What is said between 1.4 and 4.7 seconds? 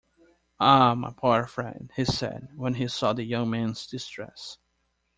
friend!" he said, when he saw the young man's distress.